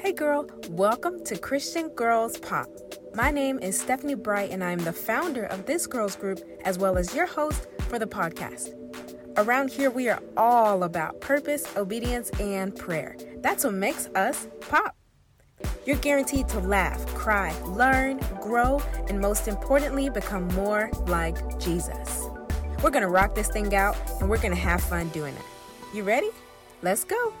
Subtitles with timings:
[0.00, 2.68] Hey girl, welcome to Christian Girls Pop.
[3.14, 6.96] My name is Stephanie Bright, and I'm the founder of this girls group as well
[6.96, 8.74] as your host for the podcast.
[9.36, 13.16] Around here, we are all about purpose, obedience, and prayer.
[13.38, 14.96] That's what makes us pop.
[15.86, 22.24] You're guaranteed to laugh, cry, learn, grow, and most importantly, become more like Jesus.
[22.82, 25.42] We're gonna rock this thing out and we're gonna have fun doing it.
[25.94, 26.30] You ready?
[26.82, 27.32] Let's go.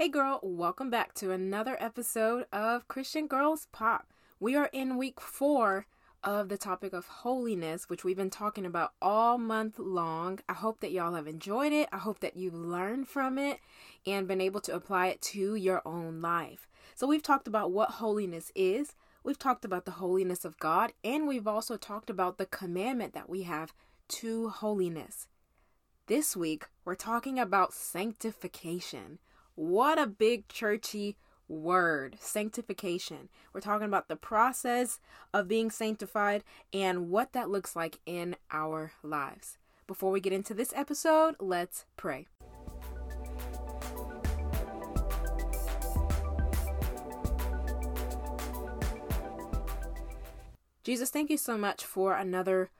[0.00, 4.14] Hey girl, welcome back to another episode of Christian Girls Pop.
[4.40, 5.84] We are in week four
[6.24, 10.38] of the topic of holiness, which we've been talking about all month long.
[10.48, 11.86] I hope that y'all have enjoyed it.
[11.92, 13.58] I hope that you've learned from it
[14.06, 16.66] and been able to apply it to your own life.
[16.94, 21.28] So, we've talked about what holiness is, we've talked about the holiness of God, and
[21.28, 23.74] we've also talked about the commandment that we have
[24.08, 25.28] to holiness.
[26.06, 29.18] This week, we're talking about sanctification.
[29.54, 31.16] What a big churchy
[31.48, 33.28] word sanctification.
[33.52, 35.00] We're talking about the process
[35.34, 39.58] of being sanctified and what that looks like in our lives.
[39.86, 42.28] Before we get into this episode, let's pray.
[50.84, 52.70] Jesus, thank you so much for another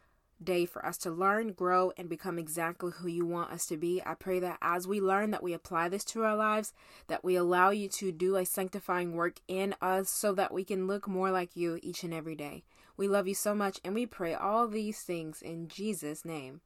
[0.42, 4.02] day for us to learn, grow, and become exactly who you want us to be.
[4.04, 6.72] I pray that as we learn, that we apply this to our lives,
[7.08, 10.86] that we allow you to do a sanctifying work in us so that we can
[10.86, 12.64] look more like you each and every day.
[12.96, 16.60] We love you so much, and we pray all these things in Jesus' name.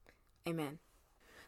[0.48, 0.78] Amen.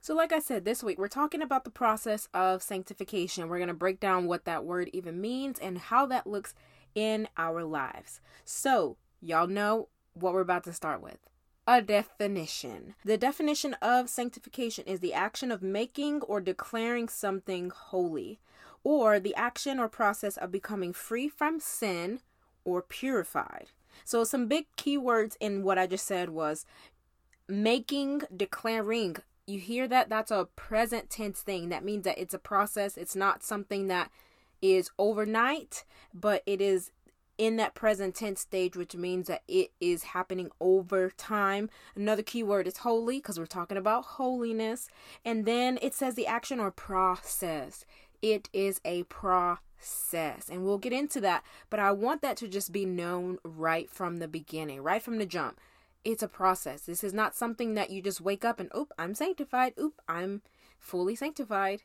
[0.00, 3.48] So, like I said, this week we're talking about the process of sanctification.
[3.48, 6.54] We're going to break down what that word even means and how that looks
[6.94, 8.20] in our lives.
[8.44, 11.18] So, y'all know what we're about to start with
[11.66, 12.94] a definition.
[13.04, 18.38] The definition of sanctification is the action of making or declaring something holy,
[18.84, 22.20] or the action or process of becoming free from sin
[22.64, 23.66] or purified.
[24.04, 26.66] So, some big keywords in what I just said was
[27.48, 29.16] making, declaring.
[29.46, 30.08] You hear that?
[30.08, 31.68] That's a present tense thing.
[31.68, 34.10] That means that it's a process, it's not something that
[34.62, 36.90] is overnight, but it is
[37.38, 41.68] in that present tense stage, which means that it is happening over time.
[41.94, 44.88] Another key word is holy because we're talking about holiness.
[45.24, 47.84] And then it says the action or process.
[48.22, 50.48] It is a process.
[50.48, 54.16] And we'll get into that, but I want that to just be known right from
[54.16, 55.60] the beginning, right from the jump.
[56.04, 56.82] It's a process.
[56.82, 59.74] This is not something that you just wake up and, oop, I'm sanctified.
[59.78, 60.40] Oop, I'm
[60.78, 61.82] fully sanctified.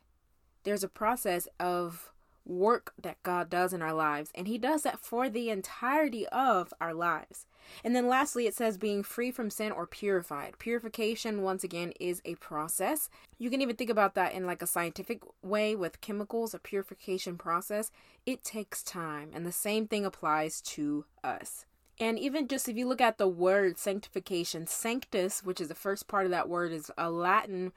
[0.64, 2.11] There's a process of
[2.46, 6.74] work that God does in our lives, and He does that for the entirety of
[6.82, 7.46] our lives.
[7.84, 10.58] And then lastly, it says being free from sin or purified.
[10.60, 13.10] Purification, once again, is a process.
[13.38, 17.38] You can even think about that in like a scientific way with chemicals, a purification
[17.38, 17.92] process.
[18.26, 21.66] It takes time, and the same thing applies to us.
[22.00, 26.08] And even just if you look at the word sanctification, sanctus, which is the first
[26.08, 27.74] part of that word, is a Latin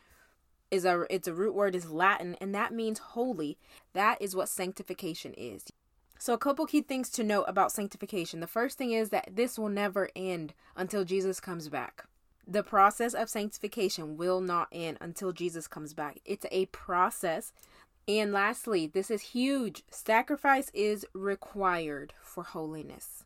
[0.75, 3.57] is a it's a root word is Latin and that means holy.
[3.93, 5.65] That is what sanctification is.
[6.19, 8.41] So a couple key things to note about sanctification.
[8.41, 12.05] The first thing is that this will never end until Jesus comes back.
[12.47, 16.19] The process of sanctification will not end until Jesus comes back.
[16.25, 17.53] It's a process.
[18.07, 19.83] And lastly, this is huge.
[19.91, 23.24] Sacrifice is required for holiness.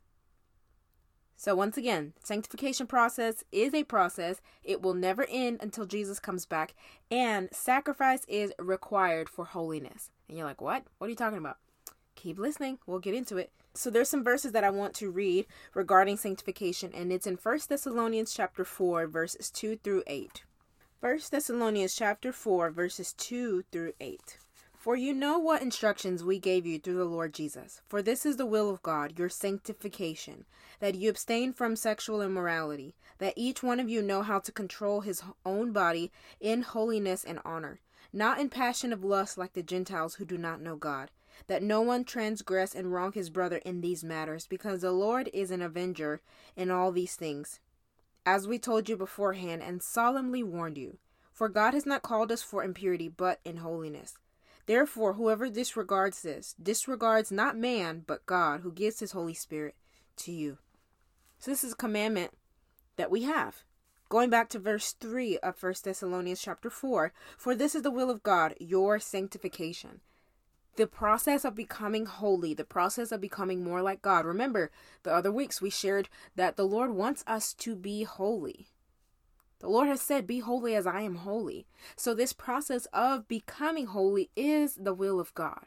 [1.40, 4.40] So, once again, sanctification process is a process.
[4.64, 6.74] It will never end until Jesus comes back,
[7.12, 10.10] and sacrifice is required for holiness.
[10.28, 10.82] And you're like, what?
[10.98, 11.58] What are you talking about?
[12.16, 12.78] Keep listening.
[12.88, 13.52] We'll get into it.
[13.72, 17.68] So there's some verses that I want to read regarding sanctification, and it's in First
[17.68, 20.42] Thessalonians chapter 4, verses 2 through 8.
[21.00, 24.38] First Thessalonians chapter 4, verses 2 through 8.
[24.78, 27.82] For you know what instructions we gave you through the Lord Jesus.
[27.88, 30.44] For this is the will of God, your sanctification,
[30.78, 35.00] that you abstain from sexual immorality, that each one of you know how to control
[35.00, 37.80] his own body in holiness and honor,
[38.12, 41.10] not in passion of lust like the Gentiles who do not know God,
[41.48, 45.50] that no one transgress and wrong his brother in these matters, because the Lord is
[45.50, 46.20] an avenger
[46.54, 47.58] in all these things.
[48.24, 50.98] As we told you beforehand and solemnly warned you,
[51.32, 54.18] for God has not called us for impurity, but in holiness.
[54.68, 59.74] Therefore, whoever disregards this disregards not man, but God, who gives his Holy Spirit
[60.18, 60.58] to you.
[61.38, 62.32] So this is a commandment
[62.98, 63.62] that we have.
[64.10, 68.10] Going back to verse 3 of 1 Thessalonians chapter 4, for this is the will
[68.10, 70.02] of God, your sanctification.
[70.76, 74.26] The process of becoming holy, the process of becoming more like God.
[74.26, 74.70] Remember,
[75.02, 78.68] the other weeks we shared that the Lord wants us to be holy.
[79.60, 81.66] The Lord has said, Be holy as I am holy.
[81.96, 85.66] So, this process of becoming holy is the will of God.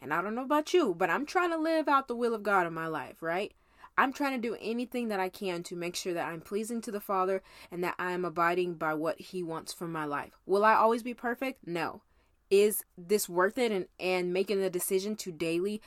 [0.00, 2.42] And I don't know about you, but I'm trying to live out the will of
[2.42, 3.52] God in my life, right?
[3.98, 6.90] I'm trying to do anything that I can to make sure that I'm pleasing to
[6.90, 10.32] the Father and that I am abiding by what He wants for my life.
[10.46, 11.66] Will I always be perfect?
[11.66, 12.02] No.
[12.50, 15.82] Is this worth it and, and making the decision to daily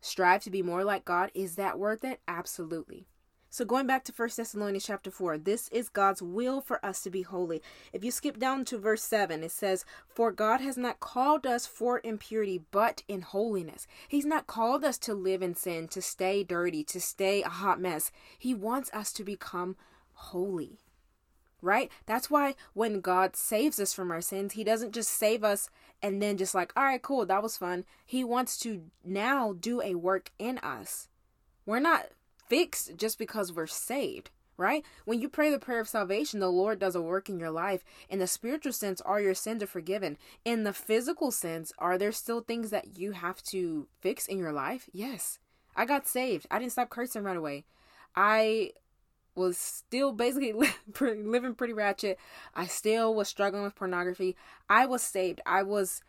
[0.00, 1.30] strive to be more like God?
[1.34, 2.20] Is that worth it?
[2.28, 3.06] Absolutely.
[3.50, 7.10] So going back to 1 Thessalonians chapter 4, this is God's will for us to
[7.10, 7.62] be holy.
[7.94, 11.66] If you skip down to verse 7, it says, For God has not called us
[11.66, 13.86] for impurity, but in holiness.
[14.06, 17.80] He's not called us to live in sin, to stay dirty, to stay a hot
[17.80, 18.12] mess.
[18.38, 19.76] He wants us to become
[20.12, 20.80] holy.
[21.62, 21.90] Right?
[22.04, 25.70] That's why when God saves us from our sins, He doesn't just save us
[26.02, 27.84] and then just like, all right, cool, that was fun.
[28.04, 31.08] He wants to now do a work in us.
[31.66, 32.06] We're not
[32.48, 34.84] fixed just because we're saved, right?
[35.04, 37.84] When you pray the prayer of salvation, the Lord does a work in your life.
[38.08, 40.18] In the spiritual sense, are your sins are forgiven?
[40.44, 44.52] In the physical sense, are there still things that you have to fix in your
[44.52, 44.88] life?
[44.92, 45.38] Yes.
[45.76, 46.46] I got saved.
[46.50, 47.64] I didn't stop cursing right away.
[48.16, 48.72] I
[49.36, 50.52] was still basically
[51.00, 52.18] living pretty ratchet.
[52.54, 54.36] I still was struggling with pornography.
[54.68, 55.40] I was saved.
[55.46, 56.02] I was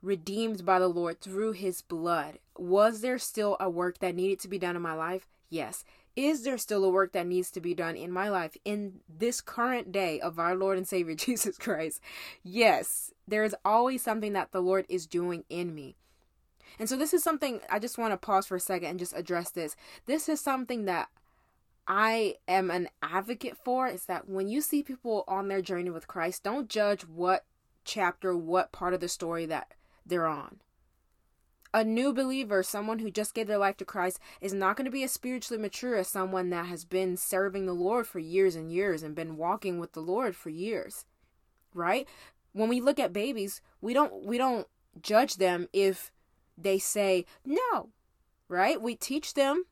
[0.00, 2.38] redeemed by the Lord through his blood.
[2.56, 5.26] Was there still a work that needed to be done in my life?
[5.50, 5.84] Yes.
[6.16, 9.40] Is there still a work that needs to be done in my life in this
[9.40, 12.00] current day of our Lord and Savior Jesus Christ?
[12.42, 13.12] Yes.
[13.26, 15.96] There is always something that the Lord is doing in me.
[16.78, 19.16] And so, this is something I just want to pause for a second and just
[19.16, 19.74] address this.
[20.06, 21.08] This is something that
[21.86, 26.06] I am an advocate for is that when you see people on their journey with
[26.06, 27.46] Christ, don't judge what
[27.84, 29.72] chapter, what part of the story that
[30.04, 30.60] they're on
[31.74, 34.90] a new believer, someone who just gave their life to Christ, is not going to
[34.90, 38.72] be as spiritually mature as someone that has been serving the Lord for years and
[38.72, 41.04] years and been walking with the Lord for years.
[41.74, 42.08] Right?
[42.52, 44.66] When we look at babies, we don't we don't
[45.02, 46.10] judge them if
[46.56, 47.90] they say no.
[48.48, 48.80] Right?
[48.80, 49.64] We teach them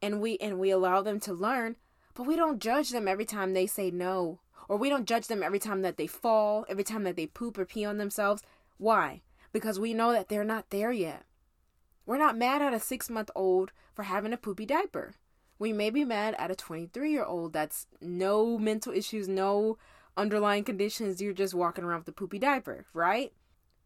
[0.00, 1.76] and we and we allow them to learn,
[2.14, 4.40] but we don't judge them every time they say no.
[4.68, 7.58] Or we don't judge them every time that they fall, every time that they poop
[7.58, 8.42] or pee on themselves.
[8.78, 9.22] Why?
[9.52, 11.24] Because we know that they're not there yet.
[12.12, 15.14] We're not mad at a six month old for having a poopy diaper.
[15.58, 19.78] We may be mad at a 23 year old that's no mental issues, no
[20.14, 21.22] underlying conditions.
[21.22, 23.32] You're just walking around with a poopy diaper, right?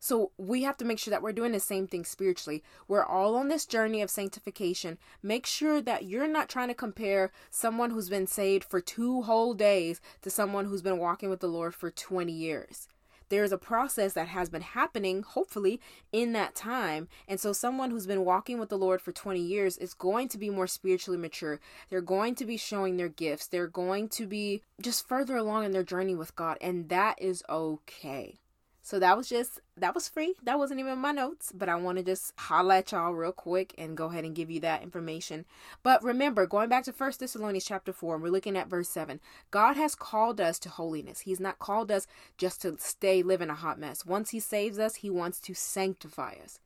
[0.00, 2.64] So we have to make sure that we're doing the same thing spiritually.
[2.88, 4.98] We're all on this journey of sanctification.
[5.22, 9.54] Make sure that you're not trying to compare someone who's been saved for two whole
[9.54, 12.88] days to someone who's been walking with the Lord for 20 years
[13.28, 15.80] there's a process that has been happening, hopefully,
[16.12, 17.08] in that time.
[17.26, 20.38] And so, someone who's been walking with the Lord for 20 years is going to
[20.38, 21.60] be more spiritually mature.
[21.90, 23.46] They're going to be showing their gifts.
[23.46, 26.58] They're going to be just further along in their journey with God.
[26.60, 28.36] And that is okay.
[28.86, 30.34] So that was just that was free.
[30.44, 33.96] That wasn't even my notes, but I want to just highlight y'all real quick and
[33.96, 35.44] go ahead and give you that information.
[35.82, 39.18] But remember, going back to First Thessalonians chapter 4, we're looking at verse 7.
[39.50, 41.22] God has called us to holiness.
[41.22, 42.06] He's not called us
[42.38, 44.06] just to stay living a hot mess.
[44.06, 46.60] Once he saves us, he wants to sanctify us.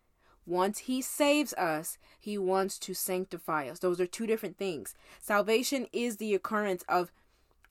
[0.45, 3.79] Once he saves us, he wants to sanctify us.
[3.79, 4.95] Those are two different things.
[5.21, 7.13] Salvation is the occurrence of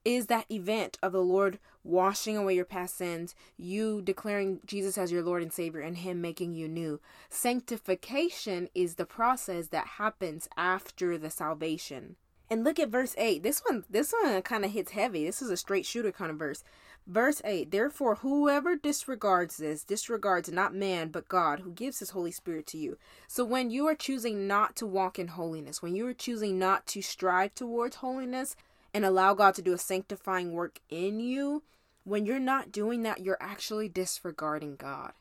[0.05, 5.11] is that event of the Lord washing away your past sins, you declaring Jesus as
[5.11, 6.99] your Lord and Savior, and Him making you new.
[7.29, 12.15] Sanctification is the process that happens after the salvation.
[12.49, 13.43] And look at verse 8.
[13.43, 15.25] This one this one kind of hits heavy.
[15.25, 16.63] This is a straight shooter kind of verse.
[17.05, 22.31] Verse 8 Therefore, whoever disregards this, disregards not man, but God, who gives his Holy
[22.31, 22.97] Spirit to you.
[23.27, 26.85] So, when you are choosing not to walk in holiness, when you are choosing not
[26.87, 28.55] to strive towards holiness,
[28.93, 31.63] and allow God to do a sanctifying work in you,
[32.03, 35.13] when you're not doing that, you're actually disregarding God.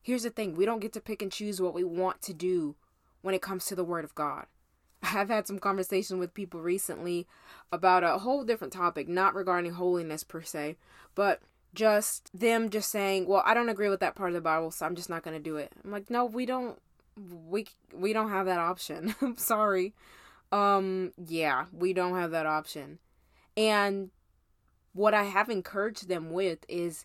[0.00, 2.76] Here's the thing we don't get to pick and choose what we want to do
[3.22, 4.46] when it comes to the Word of God.
[5.02, 7.26] I've had some conversation with people recently
[7.72, 10.76] about a whole different topic, not regarding holiness per se,
[11.14, 11.40] but
[11.74, 14.86] just them just saying, "Well, I don't agree with that part of the Bible, so
[14.86, 16.80] I'm just not going to do it." I'm like, "No, we don't
[17.48, 19.14] we we don't have that option.
[19.20, 19.92] I'm sorry
[20.52, 22.98] um yeah we don't have that option
[23.56, 24.10] and
[24.92, 27.04] what i have encouraged them with is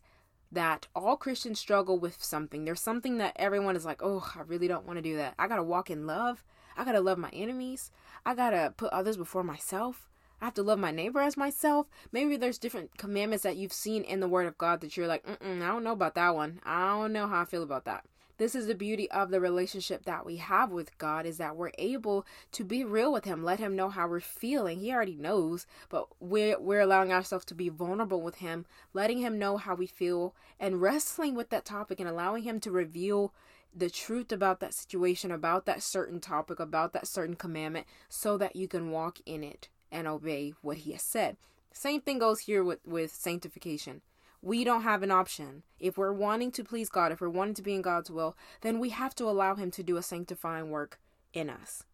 [0.52, 4.68] that all christians struggle with something there's something that everyone is like oh i really
[4.68, 6.44] don't want to do that i gotta walk in love
[6.78, 7.92] i gotta love my enemies
[8.26, 10.10] i gotta put others before myself
[10.44, 11.88] I have to love my neighbor as myself.
[12.12, 15.26] Maybe there's different commandments that you've seen in the Word of God that you're like,
[15.26, 16.60] I don't know about that one.
[16.66, 18.04] I don't know how I feel about that.
[18.38, 21.72] This is the beauty of the relationship that we have with God is that we're
[21.78, 24.80] able to be real with him, let him know how we're feeling.
[24.80, 29.38] He already knows, but we're we're allowing ourselves to be vulnerable with him, letting him
[29.38, 33.34] know how we feel and wrestling with that topic and allowing him to reveal
[33.75, 38.56] the truth about that situation, about that certain topic, about that certain commandment so that
[38.56, 41.38] you can walk in it and obey what he has said.
[41.72, 44.02] Same thing goes here with with sanctification
[44.44, 45.64] we don't have an option.
[45.80, 48.78] If we're wanting to please God, if we're wanting to be in God's will, then
[48.78, 51.00] we have to allow Him to do a sanctifying work
[51.34, 51.86] in us.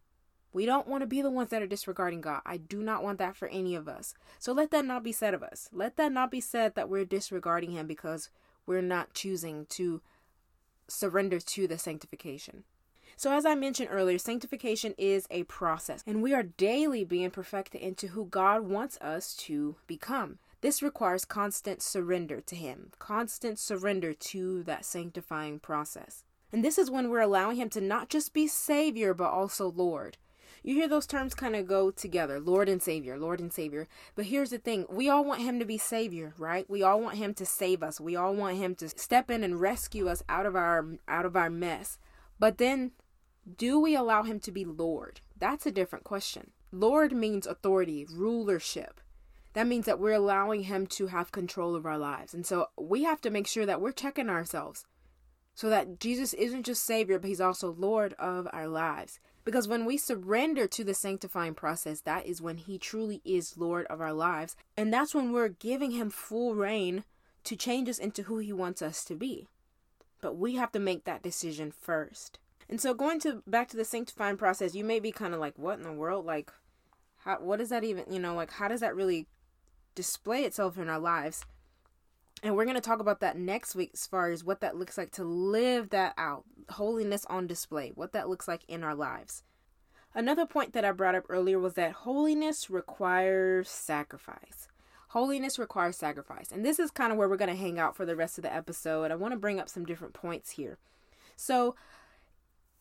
[0.52, 2.40] We don't want to be the ones that are disregarding God.
[2.44, 4.14] I do not want that for any of us.
[4.40, 5.68] So let that not be said of us.
[5.72, 8.30] Let that not be said that we're disregarding Him because
[8.66, 10.02] we're not choosing to
[10.88, 12.64] surrender to the sanctification.
[13.16, 17.80] So, as I mentioned earlier, sanctification is a process, and we are daily being perfected
[17.80, 20.38] into who God wants us to become.
[20.60, 26.24] This requires constant surrender to Him, constant surrender to that sanctifying process.
[26.52, 30.18] And this is when we're allowing Him to not just be Savior, but also Lord.
[30.62, 33.88] You hear those terms kind of go together Lord and Savior, Lord and Savior.
[34.14, 36.68] But here's the thing we all want Him to be Savior, right?
[36.68, 37.98] We all want Him to save us.
[37.98, 41.36] We all want Him to step in and rescue us out of our out of
[41.36, 41.98] our mess.
[42.38, 42.92] But then
[43.56, 45.20] do we allow him to be Lord?
[45.36, 46.50] That's a different question.
[46.72, 49.00] Lord means authority, rulership
[49.52, 52.34] that means that we're allowing him to have control of our lives.
[52.34, 54.84] And so we have to make sure that we're checking ourselves
[55.54, 59.20] so that Jesus isn't just Savior, but He's also Lord of our lives.
[59.44, 63.86] Because when we surrender to the sanctifying process, that is when He truly is Lord
[63.86, 64.56] of our lives.
[64.76, 67.04] And that's when we're giving Him full reign
[67.44, 69.48] to change us into who He wants us to be.
[70.22, 72.38] But we have to make that decision first.
[72.68, 75.58] And so going to back to the sanctifying process, you may be kind of like,
[75.58, 76.24] what in the world?
[76.24, 76.52] Like,
[77.18, 79.26] how, what does that even, you know, like, how does that really
[79.94, 81.44] display itself in our lives.
[82.42, 84.96] And we're going to talk about that next week as far as what that looks
[84.96, 86.44] like to live that out.
[86.70, 89.42] Holiness on display, what that looks like in our lives.
[90.14, 94.68] Another point that I brought up earlier was that holiness requires sacrifice.
[95.08, 96.50] Holiness requires sacrifice.
[96.50, 98.42] And this is kind of where we're going to hang out for the rest of
[98.42, 99.10] the episode.
[99.10, 100.78] I want to bring up some different points here.
[101.36, 101.74] So,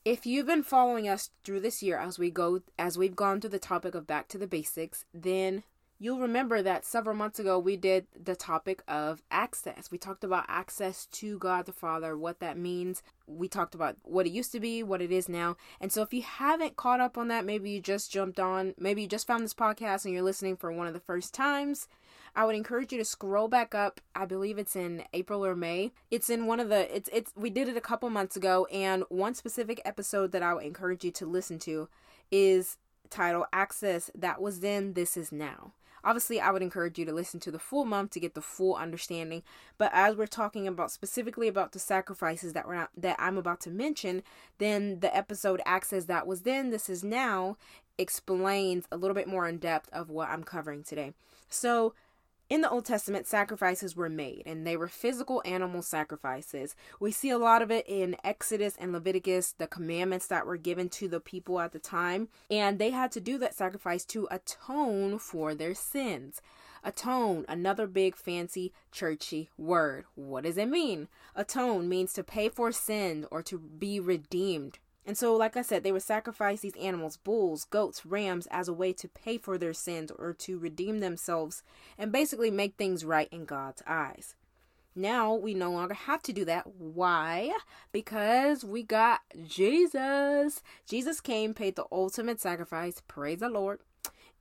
[0.05, 3.49] if you've been following us through this year as we go as we've gone through
[3.49, 5.63] the topic of back to the basics, then
[6.01, 9.91] You'll remember that several months ago we did the topic of access.
[9.91, 13.03] We talked about access to God the Father, what that means.
[13.27, 15.57] We talked about what it used to be, what it is now.
[15.81, 19.01] And so if you haven't caught up on that, maybe you just jumped on, maybe
[19.01, 21.89] you just found this podcast and you're listening for one of the first times,
[22.33, 23.99] I would encourage you to scroll back up.
[24.15, 25.91] I believe it's in April or May.
[26.09, 29.03] It's in one of the it's it's we did it a couple months ago and
[29.09, 31.89] one specific episode that I would encourage you to listen to
[32.31, 32.77] is
[33.09, 35.73] titled Access That Was Then This Is Now.
[36.03, 38.75] Obviously, I would encourage you to listen to the full month to get the full
[38.75, 39.43] understanding.
[39.77, 43.61] But as we're talking about specifically about the sacrifices that we're not, that I'm about
[43.61, 44.23] to mention,
[44.57, 47.57] then the episode Access That Was Then, This Is Now
[47.97, 51.13] explains a little bit more in depth of what I'm covering today.
[51.49, 51.93] So
[52.49, 56.75] in the Old Testament, sacrifices were made, and they were physical animal sacrifices.
[56.99, 60.89] We see a lot of it in Exodus and Leviticus, the commandments that were given
[60.89, 65.19] to the people at the time, and they had to do that sacrifice to atone
[65.19, 66.41] for their sins.
[66.83, 70.05] Atone, another big fancy churchy word.
[70.15, 71.07] What does it mean?
[71.35, 74.79] Atone means to pay for sin or to be redeemed
[75.09, 78.73] and so, like I said, they would sacrifice these animals, bulls, goats, rams, as a
[78.73, 81.63] way to pay for their sins or to redeem themselves
[81.97, 84.35] and basically make things right in God's eyes.
[84.93, 86.67] Now we no longer have to do that.
[86.77, 87.57] Why?
[87.91, 90.61] Because we got Jesus.
[90.87, 93.01] Jesus came, paid the ultimate sacrifice.
[93.07, 93.79] Praise the Lord.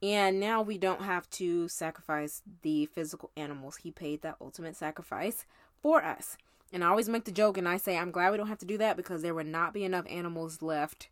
[0.03, 3.77] And now we don't have to sacrifice the physical animals.
[3.77, 5.47] He paid that ultimate sacrifice
[5.81, 6.37] for us.
[6.73, 8.67] And I always make the joke and I say, I'm glad we don't have to
[8.67, 11.09] do that because there would not be enough animals left.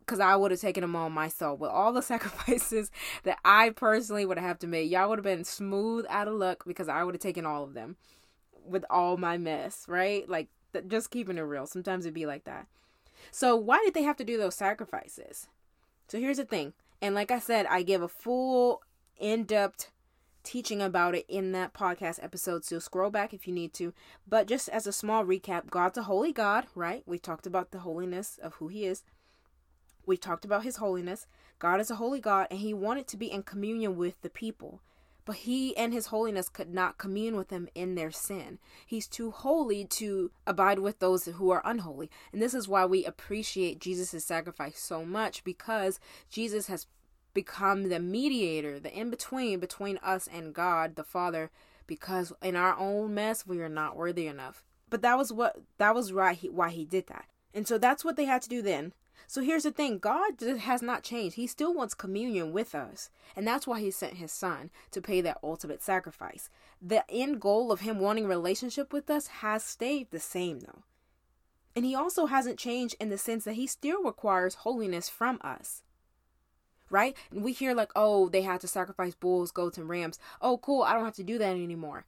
[0.00, 1.60] Because I would have taken them all myself.
[1.60, 2.90] With all the sacrifices
[3.22, 6.64] that I personally would have to make, y'all would have been smooth out of luck
[6.66, 7.96] because I would have taken all of them
[8.66, 10.28] with all my mess, right?
[10.28, 11.66] Like, th- just keeping it real.
[11.66, 12.66] Sometimes it'd be like that.
[13.30, 15.48] So, why did they have to do those sacrifices?
[16.08, 16.72] So, here's the thing.
[17.00, 18.82] And like I said, I give a full,
[19.18, 19.90] in depth
[20.44, 22.64] teaching about it in that podcast episode.
[22.64, 23.92] So scroll back if you need to.
[24.28, 27.02] But just as a small recap, God's a holy God, right?
[27.06, 29.02] We talked about the holiness of who He is.
[30.06, 31.26] We talked about His holiness.
[31.58, 34.80] God is a holy God, and He wanted to be in communion with the people.
[35.24, 38.58] But He and His holiness could not commune with them in their sin.
[38.86, 42.10] He's too holy to abide with those who are unholy.
[42.32, 45.98] And this is why we appreciate Jesus' sacrifice so much because
[46.28, 46.86] Jesus has
[47.34, 51.50] become the mediator, the in between between us and God the Father,
[51.86, 54.64] because in our own mess we are not worthy enough.
[54.88, 57.26] But that was what that was he why he did that.
[57.52, 58.92] And so that's what they had to do then.
[59.26, 61.36] So here's the thing God has not changed.
[61.36, 63.10] He still wants communion with us.
[63.34, 66.50] And that's why he sent his son to pay that ultimate sacrifice.
[66.82, 70.82] The end goal of him wanting relationship with us has stayed the same, though.
[71.74, 75.82] And he also hasn't changed in the sense that he still requires holiness from us.
[76.94, 77.16] Right?
[77.32, 80.16] And we hear, like, oh, they had to sacrifice bulls, goats, and rams.
[80.40, 80.82] Oh, cool.
[80.84, 82.04] I don't have to do that anymore.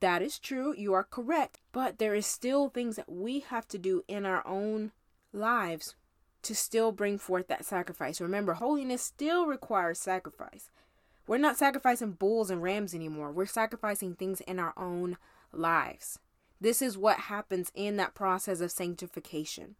[0.00, 0.74] That is true.
[0.76, 1.60] You are correct.
[1.70, 4.90] But there is still things that we have to do in our own
[5.32, 5.94] lives
[6.42, 8.20] to still bring forth that sacrifice.
[8.20, 10.68] Remember, holiness still requires sacrifice.
[11.28, 13.30] We're not sacrificing bulls and rams anymore.
[13.30, 15.16] We're sacrificing things in our own
[15.52, 16.18] lives.
[16.60, 19.76] This is what happens in that process of sanctification.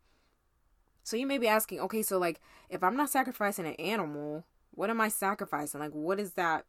[1.02, 4.90] So you may be asking, okay, so like if I'm not sacrificing an animal, what
[4.90, 5.80] am I sacrificing?
[5.80, 6.64] Like, what is that?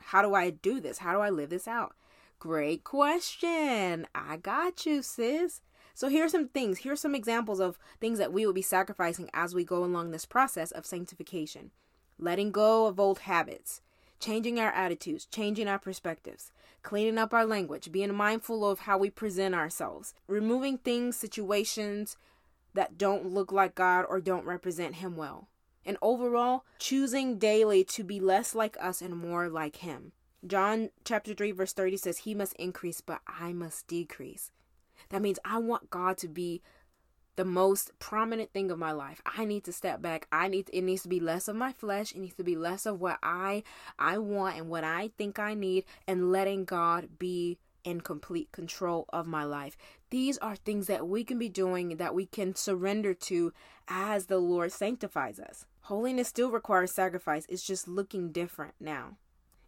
[0.00, 0.98] How do I do this?
[0.98, 1.94] How do I live this out?
[2.38, 4.06] Great question.
[4.14, 5.60] I got you, sis.
[5.94, 6.78] So here's some things.
[6.78, 10.24] Here's some examples of things that we will be sacrificing as we go along this
[10.24, 11.72] process of sanctification.
[12.20, 13.80] Letting go of old habits,
[14.20, 16.52] changing our attitudes, changing our perspectives,
[16.84, 22.16] cleaning up our language, being mindful of how we present ourselves, removing things, situations
[22.74, 25.48] that don't look like God or don't represent Him well.
[25.84, 30.12] And overall, choosing daily to be less like us and more like Him.
[30.46, 34.50] John chapter 3 verse 30 says he must increase but I must decrease.
[35.10, 36.62] That means I want God to be
[37.36, 39.22] the most prominent thing of my life.
[39.24, 40.26] I need to step back.
[40.32, 42.12] I need to, it needs to be less of my flesh.
[42.12, 43.62] It needs to be less of what I
[43.98, 47.58] I want and what I think I need and letting God be
[47.88, 49.78] in complete control of my life.
[50.10, 53.52] These are things that we can be doing that we can surrender to
[53.88, 55.64] as the Lord sanctifies us.
[55.82, 57.46] Holiness still requires sacrifice.
[57.48, 59.16] It's just looking different now.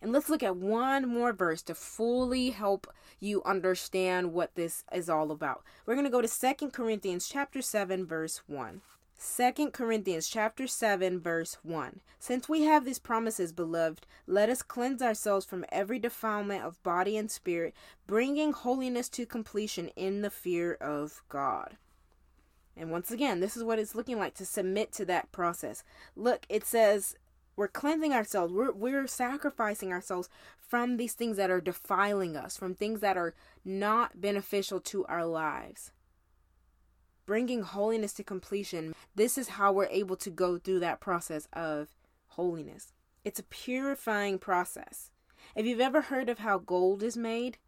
[0.02, 2.86] And let's look at one more verse to fully help
[3.20, 5.62] you understand what this is all about.
[5.86, 8.82] We're going to go to Second Corinthians chapter 7 verse 1.
[9.22, 12.00] 2 Corinthians chapter 7 verse 1.
[12.18, 17.18] Since we have these promises, beloved, let us cleanse ourselves from every defilement of body
[17.18, 17.74] and spirit,
[18.06, 21.76] bringing holiness to completion in the fear of God.
[22.74, 25.84] And once again, this is what it's looking like to submit to that process.
[26.16, 27.14] Look, it says
[27.56, 28.54] we're cleansing ourselves.
[28.54, 33.34] We're, we're sacrificing ourselves from these things that are defiling us, from things that are
[33.66, 35.92] not beneficial to our lives.
[37.30, 38.92] Bringing holiness to completion.
[39.14, 41.94] This is how we're able to go through that process of
[42.26, 42.92] holiness.
[43.24, 45.12] It's a purifying process.
[45.54, 47.58] If you've ever heard of how gold is made,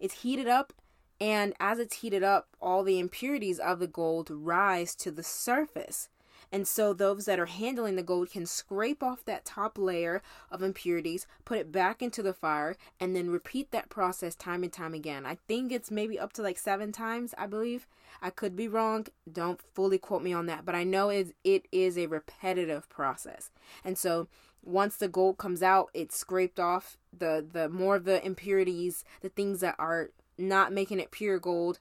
[0.00, 0.72] it's heated up,
[1.20, 6.08] and as it's heated up, all the impurities of the gold rise to the surface.
[6.54, 10.62] And so those that are handling the gold can scrape off that top layer of
[10.62, 14.94] impurities, put it back into the fire, and then repeat that process time and time
[14.94, 15.26] again.
[15.26, 17.88] I think it's maybe up to like seven times, I believe.
[18.22, 19.08] I could be wrong.
[19.30, 23.50] Don't fully quote me on that, but I know it, it is a repetitive process.
[23.84, 24.28] And so
[24.62, 29.28] once the gold comes out, it's scraped off the the more of the impurities, the
[29.28, 31.80] things that are not making it pure gold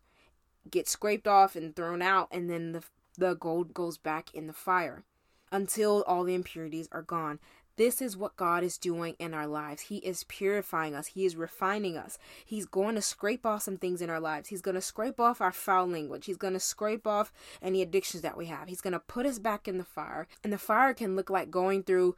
[0.71, 2.83] get scraped off and thrown out and then the
[3.17, 5.03] the gold goes back in the fire
[5.51, 7.39] until all the impurities are gone.
[7.75, 9.83] This is what God is doing in our lives.
[9.83, 11.07] He is purifying us.
[11.07, 12.19] He is refining us.
[12.45, 14.49] He's going to scrape off some things in our lives.
[14.49, 16.27] He's going to scrape off our foul language.
[16.27, 18.67] He's going to scrape off any addictions that we have.
[18.67, 20.27] He's going to put us back in the fire.
[20.43, 22.15] And the fire can look like going through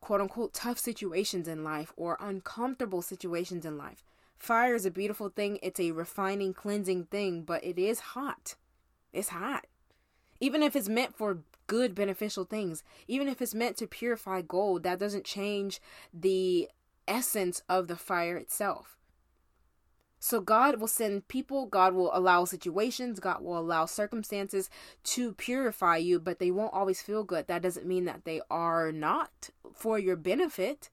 [0.00, 4.02] quote unquote tough situations in life or uncomfortable situations in life.
[4.36, 5.58] Fire is a beautiful thing.
[5.62, 8.56] It's a refining, cleansing thing, but it is hot.
[9.12, 9.66] It's hot.
[10.40, 14.82] Even if it's meant for good, beneficial things, even if it's meant to purify gold,
[14.82, 15.80] that doesn't change
[16.12, 16.68] the
[17.08, 18.96] essence of the fire itself.
[20.18, 24.70] So God will send people, God will allow situations, God will allow circumstances
[25.04, 27.46] to purify you, but they won't always feel good.
[27.46, 30.90] That doesn't mean that they are not for your benefit.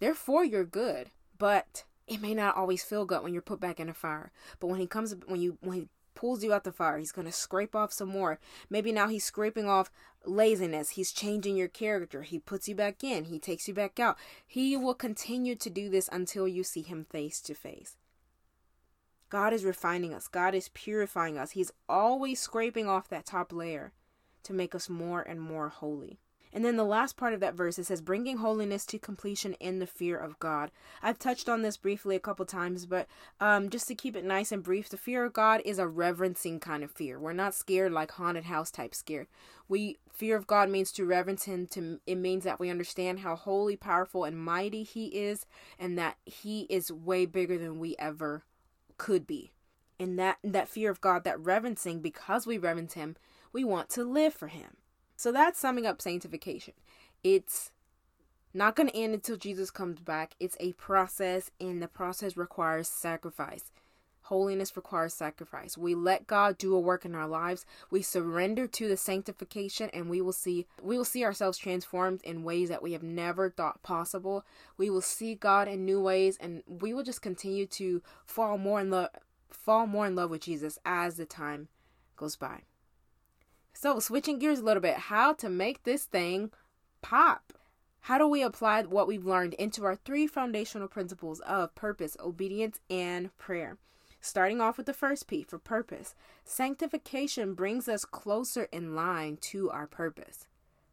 [0.00, 3.78] They're for your good, but it may not always feel good when you're put back
[3.78, 4.32] in a fire.
[4.60, 6.98] But when he comes when you when he pulls you out the fire.
[6.98, 8.38] He's going to scrape off some more.
[8.70, 9.90] Maybe now he's scraping off
[10.24, 10.90] laziness.
[10.90, 12.22] He's changing your character.
[12.22, 13.24] He puts you back in.
[13.24, 14.16] He takes you back out.
[14.46, 17.96] He will continue to do this until you see him face to face.
[19.28, 20.28] God is refining us.
[20.28, 21.52] God is purifying us.
[21.52, 23.92] He's always scraping off that top layer
[24.44, 26.20] to make us more and more holy.
[26.54, 29.80] And then the last part of that verse it says, bringing holiness to completion in
[29.80, 30.70] the fear of God.
[31.02, 33.08] I've touched on this briefly a couple times, but
[33.40, 36.60] um, just to keep it nice and brief, the fear of God is a reverencing
[36.60, 37.18] kind of fear.
[37.18, 39.26] We're not scared like haunted house type scare.
[39.68, 41.66] We fear of God means to reverence Him.
[41.68, 46.18] To it means that we understand how holy, powerful, and mighty He is, and that
[46.24, 48.44] He is way bigger than we ever
[48.96, 49.52] could be.
[49.98, 53.16] And that that fear of God, that reverencing, because we reverence Him,
[53.52, 54.76] we want to live for Him.
[55.16, 56.74] So that's summing up sanctification.
[57.22, 57.70] It's
[58.52, 60.34] not going to end until Jesus comes back.
[60.38, 63.72] It's a process, and the process requires sacrifice.
[64.28, 65.76] Holiness requires sacrifice.
[65.76, 67.66] We let God do a work in our lives.
[67.90, 72.42] We surrender to the sanctification and we will see we will see ourselves transformed in
[72.42, 74.46] ways that we have never thought possible.
[74.78, 78.80] We will see God in new ways and we will just continue to fall more
[78.80, 79.10] in love
[79.50, 81.68] fall more in love with Jesus as the time
[82.16, 82.62] goes by.
[83.76, 86.52] So, switching gears a little bit, how to make this thing
[87.02, 87.52] pop.
[88.02, 92.78] How do we apply what we've learned into our three foundational principles of purpose, obedience,
[92.88, 93.78] and prayer?
[94.20, 96.14] Starting off with the first P for purpose.
[96.44, 100.46] Sanctification brings us closer in line to our purpose.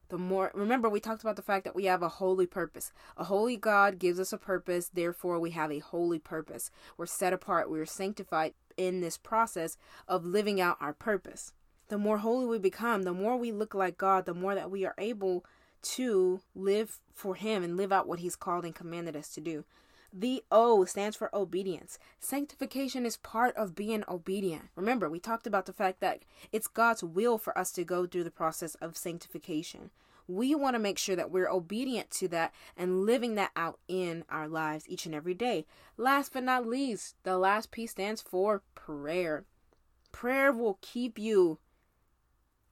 [0.09, 2.91] The more, remember, we talked about the fact that we have a holy purpose.
[3.15, 6.71] A holy God gives us a purpose, therefore, we have a holy purpose.
[6.97, 11.53] We're set apart, we're sanctified in this process of living out our purpose.
[11.91, 14.85] The more holy we become, the more we look like God, the more that we
[14.85, 15.43] are able
[15.81, 19.65] to live for Him and live out what He's called and commanded us to do.
[20.13, 21.99] The O stands for obedience.
[22.17, 24.69] Sanctification is part of being obedient.
[24.77, 26.23] Remember, we talked about the fact that
[26.53, 29.89] it's God's will for us to go through the process of sanctification.
[30.29, 34.23] We want to make sure that we're obedient to that and living that out in
[34.29, 35.65] our lives each and every day.
[35.97, 39.43] Last but not least, the last P stands for prayer.
[40.13, 41.59] Prayer will keep you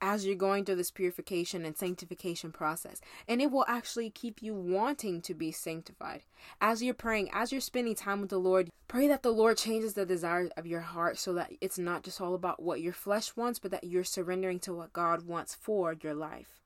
[0.01, 3.01] as you're going through this purification and sanctification process.
[3.27, 6.23] And it will actually keep you wanting to be sanctified.
[6.61, 9.93] As you're praying, as you're spending time with the Lord, pray that the Lord changes
[9.93, 13.35] the desires of your heart so that it's not just all about what your flesh
[13.35, 16.59] wants, but that you're surrendering to what God wants for your life.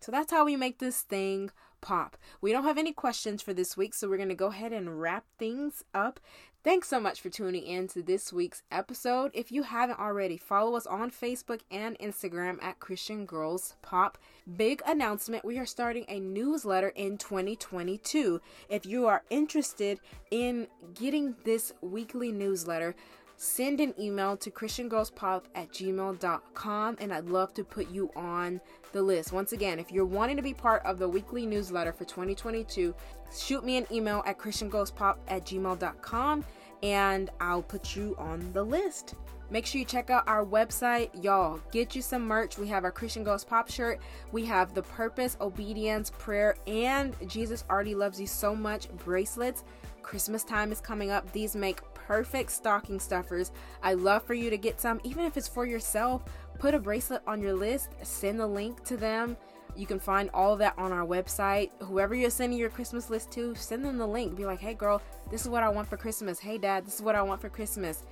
[0.00, 2.16] So that's how we make this thing pop.
[2.40, 5.00] We don't have any questions for this week, so we're going to go ahead and
[5.00, 6.20] wrap things up.
[6.64, 9.30] Thanks so much for tuning in to this week's episode.
[9.34, 14.16] If you haven't already, follow us on Facebook and Instagram at Christian Girls Pop.
[14.56, 18.40] Big announcement we are starting a newsletter in 2022.
[18.70, 20.00] If you are interested
[20.30, 22.94] in getting this weekly newsletter,
[23.36, 28.60] send an email to christiangirlspop at gmail.com and I'd love to put you on
[28.92, 29.32] the list.
[29.32, 32.94] Once again, if you're wanting to be part of the weekly newsletter for 2022,
[33.36, 36.44] shoot me an email at christiangirlspop at gmail.com
[36.82, 39.14] and I'll put you on the list.
[39.50, 41.60] Make sure you check out our website, y'all.
[41.70, 42.58] Get you some merch.
[42.58, 44.00] We have our Christian Girls Pop shirt.
[44.32, 49.64] We have the Purpose, Obedience, Prayer, and Jesus Already Loves You So Much bracelets.
[50.02, 51.30] Christmas time is coming up.
[51.32, 53.52] These make perfect stocking stuffers.
[53.82, 56.22] I love for you to get some, even if it's for yourself.
[56.58, 59.36] Put a bracelet on your list, send the link to them.
[59.76, 61.70] You can find all that on our website.
[61.80, 64.36] Whoever you're sending your Christmas list to, send them the link.
[64.36, 66.38] Be like, hey girl, this is what I want for Christmas.
[66.38, 68.04] Hey dad, this is what I want for Christmas.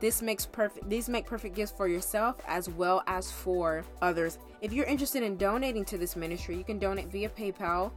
[0.00, 4.38] This makes perfect these make perfect gifts for yourself as well as for others.
[4.60, 7.92] If you're interested in donating to this ministry, you can donate via PayPal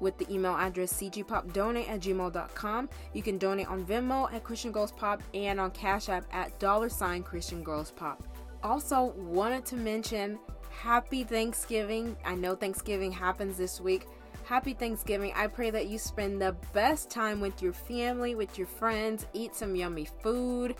[0.00, 2.88] with the email address cgpopdonate at gmail.com.
[3.12, 6.88] You can donate on Venmo at Christian Girls Pop and on Cash App at dollar
[6.88, 8.22] sign Christian Girls Pop.
[8.62, 10.38] Also, wanted to mention
[10.70, 12.16] happy Thanksgiving.
[12.24, 14.06] I know Thanksgiving happens this week.
[14.44, 15.32] Happy Thanksgiving.
[15.36, 19.54] I pray that you spend the best time with your family, with your friends, eat
[19.54, 20.74] some yummy food.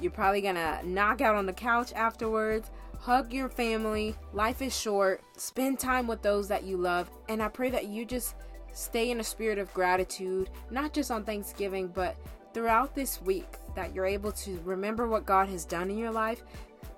[0.00, 2.70] You're probably gonna knock out on the couch afterwards.
[2.98, 4.16] Hug your family.
[4.32, 5.22] Life is short.
[5.36, 7.10] Spend time with those that you love.
[7.28, 8.34] And I pray that you just
[8.74, 12.16] stay in a spirit of gratitude, not just on Thanksgiving, but
[12.52, 16.42] throughout this week, that you're able to remember what God has done in your life.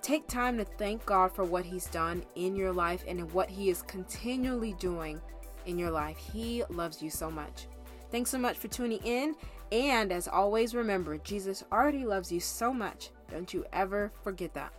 [0.01, 3.69] Take time to thank God for what He's done in your life and what He
[3.69, 5.21] is continually doing
[5.65, 6.17] in your life.
[6.17, 7.67] He loves you so much.
[8.11, 9.35] Thanks so much for tuning in.
[9.71, 13.09] And as always, remember, Jesus already loves you so much.
[13.29, 14.71] Don't you ever forget that.